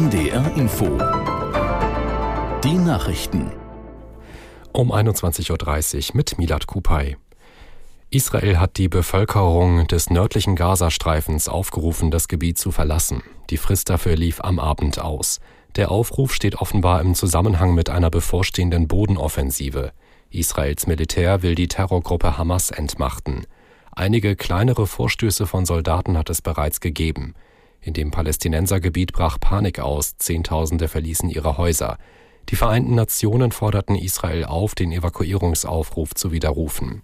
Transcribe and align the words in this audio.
NDR 0.00 0.56
Info. 0.56 0.86
Die 2.64 2.78
Nachrichten. 2.78 3.52
Um 4.72 4.92
21.30 4.92 5.50
Uhr 6.12 6.16
mit 6.16 6.38
Milad 6.38 6.66
Kupay. 6.66 7.18
Israel 8.08 8.58
hat 8.58 8.78
die 8.78 8.88
Bevölkerung 8.88 9.86
des 9.88 10.08
nördlichen 10.08 10.56
Gazastreifens 10.56 11.50
aufgerufen, 11.50 12.10
das 12.10 12.28
Gebiet 12.28 12.56
zu 12.56 12.70
verlassen. 12.70 13.22
Die 13.50 13.58
Frist 13.58 13.90
dafür 13.90 14.16
lief 14.16 14.40
am 14.40 14.58
Abend 14.58 14.98
aus. 14.98 15.38
Der 15.76 15.90
Aufruf 15.90 16.32
steht 16.32 16.56
offenbar 16.56 17.02
im 17.02 17.14
Zusammenhang 17.14 17.74
mit 17.74 17.90
einer 17.90 18.08
bevorstehenden 18.08 18.88
Bodenoffensive. 18.88 19.92
Israels 20.30 20.86
Militär 20.86 21.42
will 21.42 21.54
die 21.54 21.68
Terrorgruppe 21.68 22.38
Hamas 22.38 22.70
entmachten. 22.70 23.44
Einige 23.92 24.34
kleinere 24.34 24.86
Vorstöße 24.86 25.46
von 25.46 25.66
Soldaten 25.66 26.16
hat 26.16 26.30
es 26.30 26.40
bereits 26.40 26.80
gegeben. 26.80 27.34
In 27.80 27.94
dem 27.94 28.10
Palästinensergebiet 28.10 29.12
brach 29.12 29.38
Panik 29.40 29.80
aus, 29.80 30.16
Zehntausende 30.18 30.88
verließen 30.88 31.30
ihre 31.30 31.56
Häuser. 31.56 31.98
Die 32.48 32.56
Vereinten 32.56 32.94
Nationen 32.94 33.52
forderten 33.52 33.96
Israel 33.96 34.44
auf, 34.44 34.74
den 34.74 34.92
Evakuierungsaufruf 34.92 36.14
zu 36.14 36.32
widerrufen. 36.32 37.02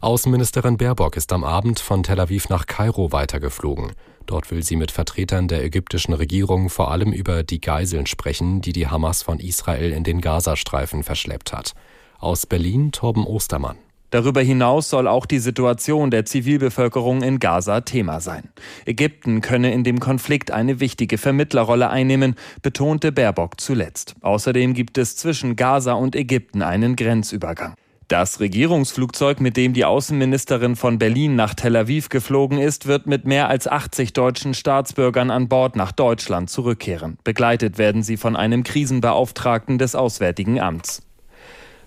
Außenministerin 0.00 0.76
Baerbock 0.76 1.16
ist 1.16 1.32
am 1.32 1.44
Abend 1.44 1.80
von 1.80 2.02
Tel 2.02 2.20
Aviv 2.20 2.48
nach 2.48 2.66
Kairo 2.66 3.12
weitergeflogen. 3.12 3.92
Dort 4.26 4.50
will 4.50 4.62
sie 4.62 4.76
mit 4.76 4.90
Vertretern 4.90 5.48
der 5.48 5.64
ägyptischen 5.64 6.12
Regierung 6.12 6.68
vor 6.68 6.90
allem 6.90 7.12
über 7.12 7.42
die 7.42 7.60
Geiseln 7.60 8.06
sprechen, 8.06 8.60
die 8.60 8.72
die 8.72 8.88
Hamas 8.88 9.22
von 9.22 9.38
Israel 9.38 9.92
in 9.92 10.04
den 10.04 10.20
Gazastreifen 10.20 11.02
verschleppt 11.02 11.52
hat. 11.52 11.72
Aus 12.18 12.46
Berlin 12.46 12.92
Torben 12.92 13.24
Ostermann. 13.24 13.78
Darüber 14.16 14.40
hinaus 14.40 14.88
soll 14.88 15.08
auch 15.08 15.26
die 15.26 15.40
Situation 15.40 16.10
der 16.10 16.24
Zivilbevölkerung 16.24 17.20
in 17.20 17.38
Gaza 17.38 17.82
Thema 17.82 18.22
sein. 18.22 18.48
Ägypten 18.86 19.42
könne 19.42 19.74
in 19.74 19.84
dem 19.84 20.00
Konflikt 20.00 20.50
eine 20.50 20.80
wichtige 20.80 21.18
Vermittlerrolle 21.18 21.90
einnehmen, 21.90 22.34
betonte 22.62 23.12
Baerbock 23.12 23.60
zuletzt. 23.60 24.14
Außerdem 24.22 24.72
gibt 24.72 24.96
es 24.96 25.18
zwischen 25.18 25.54
Gaza 25.54 25.92
und 25.92 26.16
Ägypten 26.16 26.62
einen 26.62 26.96
Grenzübergang. 26.96 27.74
Das 28.08 28.40
Regierungsflugzeug, 28.40 29.38
mit 29.38 29.58
dem 29.58 29.74
die 29.74 29.84
Außenministerin 29.84 30.76
von 30.76 30.98
Berlin 30.98 31.36
nach 31.36 31.52
Tel 31.52 31.76
Aviv 31.76 32.08
geflogen 32.08 32.56
ist, 32.56 32.86
wird 32.86 33.06
mit 33.06 33.26
mehr 33.26 33.50
als 33.50 33.68
80 33.68 34.14
deutschen 34.14 34.54
Staatsbürgern 34.54 35.30
an 35.30 35.48
Bord 35.48 35.76
nach 35.76 35.92
Deutschland 35.92 36.48
zurückkehren. 36.48 37.18
Begleitet 37.22 37.76
werden 37.76 38.02
sie 38.02 38.16
von 38.16 38.34
einem 38.34 38.62
Krisenbeauftragten 38.62 39.76
des 39.76 39.94
Auswärtigen 39.94 40.58
Amts. 40.58 41.02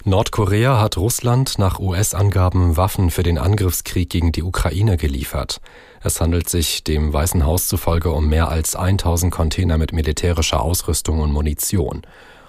Nordkorea 0.06 0.80
hat 0.80 0.98
Russland 0.98 1.60
nach 1.60 1.80
US-Angaben 1.80 2.78
Waffen 2.78 3.12
für 3.12 3.24
den 3.24 3.38
Angriffskrieg 3.38 4.10
gegen 4.10 4.32
die 4.32 4.44
Ukraine 4.44 4.96
geliefert. 4.96 5.60
Es 6.02 6.22
handelt 6.22 6.48
sich 6.48 6.86
dem 6.86 7.12
Weißen 7.12 7.46
Haus 7.46 7.68
zufolge 7.68 8.12
um 8.12 8.30
mehr 8.30 8.48
als 8.48 8.76
1000 8.76 9.32
Container 9.32 9.78
mit 9.78 9.92
militärischer 9.92 10.62
Ausrüstung 10.62 11.20
und 11.20 11.34
Munition. 11.34 12.04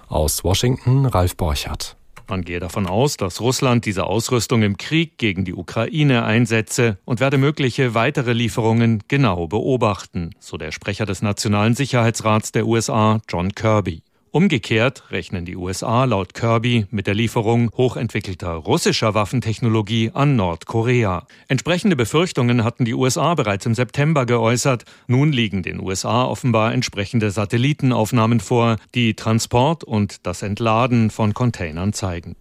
Aus 0.07 0.43
Washington 0.45 1.05
Ralf 1.05 1.35
Borchardt. 1.35 1.97
Man 2.29 2.43
gehe 2.43 2.61
davon 2.61 2.87
aus, 2.87 3.17
dass 3.17 3.41
Russland 3.41 3.85
diese 3.85 4.05
Ausrüstung 4.05 4.61
im 4.61 4.77
Krieg 4.77 5.17
gegen 5.17 5.43
die 5.43 5.53
Ukraine 5.53 6.23
einsetze 6.23 6.97
und 7.03 7.19
werde 7.19 7.37
mögliche 7.37 7.93
weitere 7.93 8.31
Lieferungen 8.31 9.03
genau 9.09 9.47
beobachten, 9.47 10.29
so 10.39 10.55
der 10.55 10.71
Sprecher 10.71 11.05
des 11.05 11.21
Nationalen 11.21 11.75
Sicherheitsrats 11.75 12.53
der 12.53 12.65
USA, 12.65 13.19
John 13.27 13.53
Kirby. 13.53 14.03
Umgekehrt 14.33 15.11
rechnen 15.11 15.43
die 15.43 15.57
USA 15.57 16.05
laut 16.05 16.33
Kirby 16.33 16.85
mit 16.89 17.05
der 17.05 17.13
Lieferung 17.13 17.69
hochentwickelter 17.75 18.53
russischer 18.53 19.13
Waffentechnologie 19.13 20.11
an 20.13 20.37
Nordkorea. 20.37 21.27
Entsprechende 21.49 21.97
Befürchtungen 21.97 22.63
hatten 22.63 22.85
die 22.85 22.93
USA 22.93 23.35
bereits 23.35 23.65
im 23.65 23.75
September 23.75 24.25
geäußert. 24.25 24.85
Nun 25.07 25.33
liegen 25.33 25.63
den 25.63 25.81
USA 25.81 26.23
offenbar 26.23 26.73
entsprechende 26.73 27.29
Satellitenaufnahmen 27.29 28.39
vor, 28.39 28.77
die 28.95 29.15
Transport 29.15 29.83
und 29.83 30.25
das 30.25 30.43
Entladen 30.43 31.09
von 31.09 31.33
Containern 31.33 31.91
zeigen. 31.91 32.37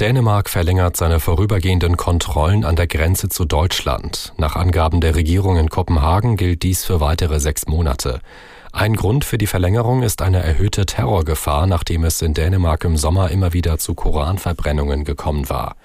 Dänemark 0.00 0.48
verlängert 0.48 0.96
seine 0.96 1.20
vorübergehenden 1.20 1.98
Kontrollen 1.98 2.64
an 2.64 2.76
der 2.76 2.86
Grenze 2.86 3.28
zu 3.28 3.44
Deutschland. 3.44 4.32
Nach 4.38 4.56
Angaben 4.56 5.02
der 5.02 5.16
Regierung 5.16 5.58
in 5.58 5.68
Kopenhagen 5.68 6.36
gilt 6.36 6.62
dies 6.62 6.84
für 6.84 7.00
weitere 7.00 7.40
sechs 7.40 7.66
Monate. 7.66 8.20
Ein 8.72 8.94
Grund 8.94 9.24
für 9.24 9.38
die 9.38 9.46
Verlängerung 9.46 10.02
ist 10.02 10.20
eine 10.22 10.42
erhöhte 10.42 10.86
Terrorgefahr, 10.86 11.66
nachdem 11.66 12.04
es 12.04 12.20
in 12.22 12.34
Dänemark 12.34 12.84
im 12.84 12.96
Sommer 12.96 13.30
immer 13.30 13.52
wieder 13.52 13.78
zu 13.78 13.94
Koranverbrennungen 13.94 15.04
gekommen 15.04 15.48
war. 15.48 15.76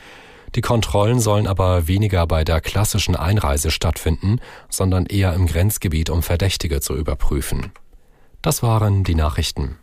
Die 0.56 0.62
Kontrollen 0.62 1.20
sollen 1.20 1.48
aber 1.48 1.88
weniger 1.88 2.28
bei 2.28 2.44
der 2.44 2.62
klassischen 2.62 3.16
Einreise 3.16 3.72
stattfinden, 3.72 4.40
sondern 4.70 5.06
eher 5.06 5.34
im 5.34 5.48
Grenzgebiet, 5.48 6.10
um 6.10 6.22
Verdächtige 6.22 6.80
zu 6.80 6.96
überprüfen. 6.96 7.72
Das 8.42 8.62
waren 8.62 9.04
die 9.04 9.16
Nachrichten. 9.16 9.78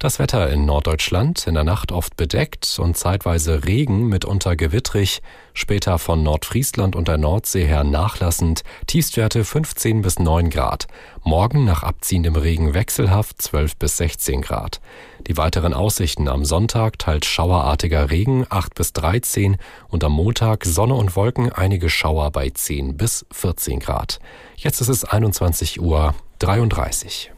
Das 0.00 0.18
Wetter 0.18 0.48
in 0.48 0.64
Norddeutschland 0.64 1.46
in 1.46 1.52
der 1.52 1.62
Nacht 1.62 1.92
oft 1.92 2.16
bedeckt 2.16 2.78
und 2.78 2.96
zeitweise 2.96 3.66
Regen, 3.66 4.08
mitunter 4.08 4.56
gewittrig, 4.56 5.20
später 5.52 5.98
von 5.98 6.22
Nordfriesland 6.22 6.96
und 6.96 7.06
der 7.06 7.18
Nordsee 7.18 7.66
her 7.66 7.84
nachlassend, 7.84 8.62
Tiefstwerte 8.86 9.44
15 9.44 10.00
bis 10.00 10.18
9 10.18 10.48
Grad. 10.48 10.86
Morgen 11.22 11.66
nach 11.66 11.82
abziehendem 11.82 12.34
Regen 12.36 12.72
wechselhaft 12.72 13.42
12 13.42 13.76
bis 13.76 13.98
16 13.98 14.40
Grad. 14.40 14.80
Die 15.26 15.36
weiteren 15.36 15.74
Aussichten 15.74 16.28
am 16.28 16.46
Sonntag 16.46 16.98
teils 16.98 17.26
schauerartiger 17.26 18.10
Regen 18.10 18.46
8 18.48 18.74
bis 18.74 18.94
13 18.94 19.58
und 19.88 20.02
am 20.02 20.12
Montag 20.12 20.64
Sonne 20.64 20.94
und 20.94 21.14
Wolken 21.14 21.52
einige 21.52 21.90
Schauer 21.90 22.30
bei 22.30 22.48
10 22.48 22.96
bis 22.96 23.26
14 23.32 23.80
Grad. 23.80 24.18
Jetzt 24.56 24.80
ist 24.80 24.88
es 24.88 25.04
21 25.04 25.78
Uhr 25.78 26.14
33. 26.38 27.32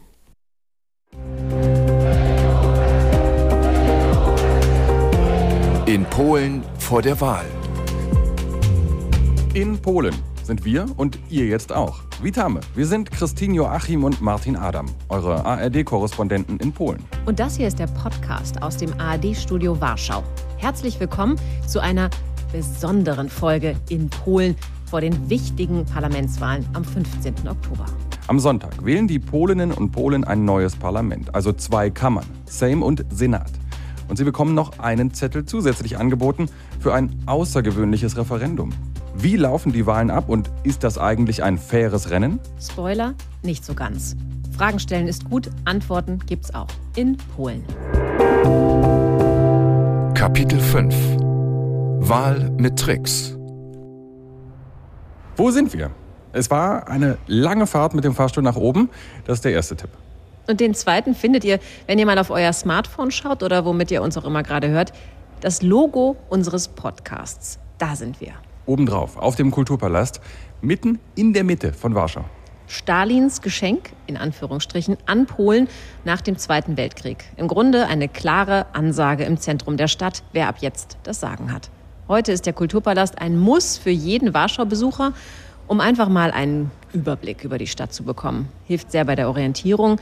In 5.92 6.06
Polen 6.06 6.62
vor 6.78 7.02
der 7.02 7.20
Wahl. 7.20 7.44
In 9.52 9.76
Polen 9.76 10.14
sind 10.42 10.64
wir 10.64 10.86
und 10.96 11.18
ihr 11.28 11.44
jetzt 11.44 11.70
auch. 11.70 12.00
Witamy, 12.22 12.60
wir 12.74 12.86
sind 12.86 13.10
Christine 13.10 13.56
Joachim 13.56 14.02
und 14.02 14.22
Martin 14.22 14.56
Adam, 14.56 14.86
eure 15.10 15.44
ARD-Korrespondenten 15.44 16.58
in 16.60 16.72
Polen. 16.72 17.04
Und 17.26 17.38
das 17.38 17.58
hier 17.58 17.68
ist 17.68 17.78
der 17.78 17.88
Podcast 17.88 18.62
aus 18.62 18.78
dem 18.78 18.98
ARD-Studio 18.98 19.78
Warschau. 19.82 20.22
Herzlich 20.56 20.98
willkommen 20.98 21.38
zu 21.66 21.78
einer 21.78 22.08
besonderen 22.52 23.28
Folge 23.28 23.76
in 23.90 24.08
Polen 24.08 24.56
vor 24.86 25.02
den 25.02 25.28
wichtigen 25.28 25.84
Parlamentswahlen 25.84 26.66
am 26.72 26.84
15. 26.86 27.34
Oktober. 27.46 27.84
Am 28.28 28.38
Sonntag 28.38 28.82
wählen 28.82 29.08
die 29.08 29.18
Polinnen 29.18 29.70
und 29.70 29.90
Polen 29.90 30.24
ein 30.24 30.46
neues 30.46 30.74
Parlament, 30.74 31.34
also 31.34 31.52
zwei 31.52 31.90
Kammern, 31.90 32.24
Sejm 32.46 32.82
und 32.82 33.04
Senat. 33.10 33.50
Und 34.08 34.16
sie 34.16 34.24
bekommen 34.24 34.54
noch 34.54 34.78
einen 34.78 35.14
Zettel 35.14 35.44
zusätzlich 35.44 35.98
angeboten 35.98 36.48
für 36.80 36.94
ein 36.94 37.14
außergewöhnliches 37.26 38.16
Referendum. 38.16 38.72
Wie 39.14 39.36
laufen 39.36 39.72
die 39.72 39.86
Wahlen 39.86 40.10
ab 40.10 40.28
und 40.28 40.50
ist 40.62 40.84
das 40.84 40.98
eigentlich 40.98 41.42
ein 41.42 41.58
faires 41.58 42.10
Rennen? 42.10 42.40
Spoiler, 42.60 43.14
nicht 43.42 43.64
so 43.64 43.74
ganz. 43.74 44.16
Fragen 44.56 44.78
stellen 44.78 45.08
ist 45.08 45.28
gut, 45.28 45.50
Antworten 45.64 46.18
gibt's 46.26 46.54
auch 46.54 46.68
in 46.96 47.16
Polen. 47.36 47.64
Kapitel 50.14 50.60
5 50.60 50.94
Wahl 52.08 52.50
mit 52.58 52.78
Tricks. 52.78 53.36
Wo 55.36 55.50
sind 55.50 55.72
wir? 55.72 55.90
Es 56.32 56.50
war 56.50 56.88
eine 56.88 57.18
lange 57.26 57.66
Fahrt 57.66 57.94
mit 57.94 58.04
dem 58.04 58.14
Fahrstuhl 58.14 58.42
nach 58.42 58.56
oben. 58.56 58.88
Das 59.24 59.38
ist 59.38 59.44
der 59.44 59.52
erste 59.52 59.76
Tipp. 59.76 59.90
Und 60.46 60.60
den 60.60 60.74
zweiten 60.74 61.14
findet 61.14 61.44
ihr, 61.44 61.58
wenn 61.86 61.98
ihr 61.98 62.06
mal 62.06 62.18
auf 62.18 62.30
euer 62.30 62.52
Smartphone 62.52 63.10
schaut 63.10 63.42
oder 63.42 63.64
womit 63.64 63.90
ihr 63.90 64.02
uns 64.02 64.16
auch 64.16 64.24
immer 64.24 64.42
gerade 64.42 64.68
hört, 64.68 64.92
das 65.40 65.62
Logo 65.62 66.16
unseres 66.28 66.68
Podcasts. 66.68 67.58
Da 67.78 67.96
sind 67.96 68.20
wir. 68.20 68.32
Obendrauf, 68.66 69.16
auf 69.16 69.34
dem 69.36 69.50
Kulturpalast, 69.50 70.20
mitten 70.60 71.00
in 71.14 71.32
der 71.32 71.44
Mitte 71.44 71.72
von 71.72 71.94
Warschau. 71.94 72.24
Stalins 72.68 73.42
Geschenk, 73.42 73.90
in 74.06 74.16
Anführungsstrichen, 74.16 74.96
an 75.04 75.26
Polen 75.26 75.68
nach 76.04 76.20
dem 76.20 76.38
Zweiten 76.38 76.76
Weltkrieg. 76.76 77.24
Im 77.36 77.48
Grunde 77.48 77.86
eine 77.86 78.08
klare 78.08 78.66
Ansage 78.72 79.24
im 79.24 79.36
Zentrum 79.36 79.76
der 79.76 79.88
Stadt, 79.88 80.22
wer 80.32 80.48
ab 80.48 80.56
jetzt 80.60 80.96
das 81.02 81.20
Sagen 81.20 81.52
hat. 81.52 81.70
Heute 82.08 82.32
ist 82.32 82.46
der 82.46 82.52
Kulturpalast 82.52 83.20
ein 83.20 83.38
Muss 83.38 83.76
für 83.76 83.90
jeden 83.90 84.32
Warschau-Besucher, 84.32 85.12
um 85.66 85.80
einfach 85.80 86.08
mal 86.08 86.30
einen 86.30 86.70
Überblick 86.92 87.44
über 87.44 87.58
die 87.58 87.66
Stadt 87.66 87.92
zu 87.92 88.04
bekommen. 88.04 88.48
Hilft 88.64 88.90
sehr 88.90 89.04
bei 89.04 89.16
der 89.16 89.28
Orientierung 89.28 89.98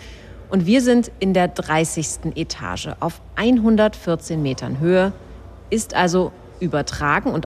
und 0.50 0.66
wir 0.66 0.82
sind 0.82 1.10
in 1.20 1.34
der 1.34 1.48
30. 1.48 2.36
Etage 2.36 2.90
auf 3.00 3.20
114 3.36 4.42
Metern 4.42 4.78
Höhe, 4.80 5.12
ist 5.70 5.94
also 5.94 6.32
übertragen 6.60 7.32
und 7.32 7.44